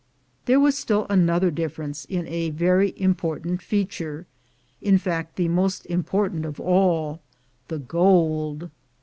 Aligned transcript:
There 0.45 0.59
was 0.59 0.75
still 0.75 1.05
another 1.11 1.51
difference 1.51 2.05
in 2.05 2.25
a 2.27 2.49
very 2.49 2.93
impor 2.93 3.39
tant 3.43 3.61
feature— 3.61 4.25
in 4.81 4.97
fact, 4.97 5.35
the 5.35 5.47
most 5.47 5.85
important 5.85 6.43
of 6.43 6.59
all— 6.59 7.21
the 7.67 7.77
gold. 7.77 8.71